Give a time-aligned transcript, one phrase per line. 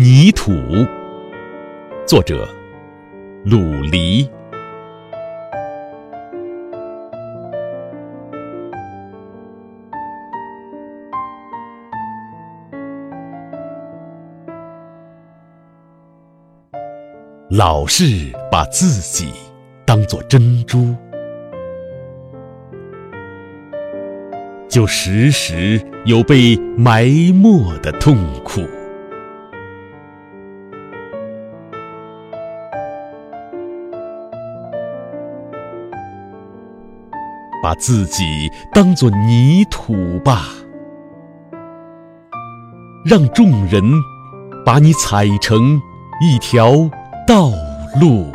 [0.00, 0.52] 泥土，
[2.06, 2.48] 作者
[3.44, 3.58] 鲁
[3.90, 4.30] 黎。
[17.50, 18.04] 老是
[18.52, 19.32] 把自己
[19.84, 20.94] 当作珍珠，
[24.68, 27.02] 就时时有被埋
[27.34, 28.62] 没的痛苦。
[37.68, 40.46] 把自己当做泥土吧，
[43.04, 43.84] 让众人
[44.64, 45.78] 把你踩成
[46.18, 46.88] 一条
[47.26, 47.50] 道
[48.00, 48.32] 路。